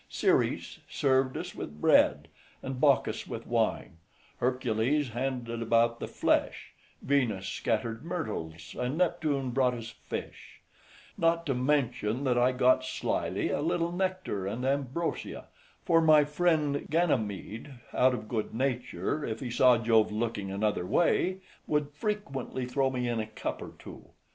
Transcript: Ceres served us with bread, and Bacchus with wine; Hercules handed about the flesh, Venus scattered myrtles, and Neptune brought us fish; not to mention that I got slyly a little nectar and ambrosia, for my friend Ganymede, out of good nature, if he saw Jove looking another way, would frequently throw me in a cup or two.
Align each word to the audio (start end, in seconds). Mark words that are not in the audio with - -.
Ceres 0.09 0.79
served 0.89 1.37
us 1.37 1.53
with 1.53 1.79
bread, 1.79 2.27
and 2.63 2.81
Bacchus 2.81 3.27
with 3.27 3.45
wine; 3.45 3.97
Hercules 4.37 5.09
handed 5.09 5.61
about 5.61 5.99
the 5.99 6.07
flesh, 6.07 6.73
Venus 7.03 7.47
scattered 7.47 8.03
myrtles, 8.03 8.73
and 8.79 8.97
Neptune 8.97 9.51
brought 9.51 9.75
us 9.75 9.91
fish; 9.91 10.59
not 11.19 11.45
to 11.45 11.53
mention 11.53 12.23
that 12.23 12.35
I 12.35 12.51
got 12.51 12.83
slyly 12.83 13.51
a 13.51 13.61
little 13.61 13.91
nectar 13.91 14.47
and 14.47 14.65
ambrosia, 14.65 15.49
for 15.85 16.01
my 16.01 16.23
friend 16.25 16.87
Ganymede, 16.89 17.71
out 17.93 18.15
of 18.15 18.27
good 18.27 18.55
nature, 18.55 19.23
if 19.23 19.39
he 19.39 19.51
saw 19.51 19.77
Jove 19.77 20.11
looking 20.11 20.49
another 20.49 20.83
way, 20.87 21.41
would 21.67 21.91
frequently 21.91 22.65
throw 22.65 22.89
me 22.89 23.07
in 23.07 23.19
a 23.19 23.27
cup 23.27 23.61
or 23.61 23.75
two. 23.77 24.07